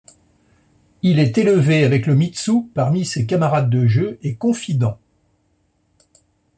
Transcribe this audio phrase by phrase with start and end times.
[1.03, 4.97] Il est élevé avec Iemitsu parmi ses camarades de jeu et confidents.